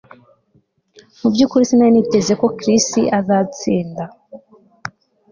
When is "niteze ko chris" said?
1.93-2.85